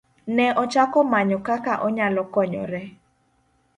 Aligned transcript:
Ne 0.35 0.47
ochako 0.63 0.99
manyo 1.11 1.37
kaka 1.47 1.73
onyalo 1.87 2.21
konyore. 2.33 2.83